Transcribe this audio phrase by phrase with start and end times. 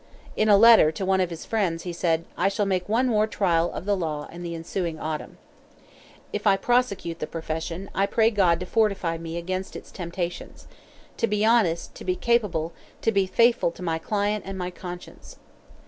[0.35, 3.27] In a letter to one of his friends he said: "I shall make one more
[3.27, 5.37] trial of the law in the ensuing autumn.
[6.33, 10.65] "If I prosecute the profession, I pray God to fortify me against its temptations.
[11.17, 15.37] To be honest, to be capable, to be faithful to my client and my conscience."